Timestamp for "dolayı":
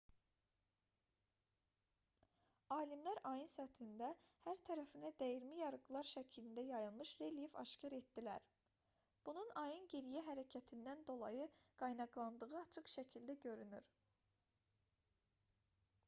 11.13-11.45